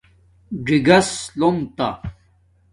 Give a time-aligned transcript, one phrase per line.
[0.65, 1.87] ژِگس لُوم تہ